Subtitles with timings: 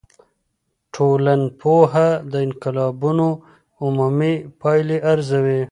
[0.93, 3.27] ټولنپوه د انقلابونو
[3.85, 5.61] عمومي پایلي ارزوي.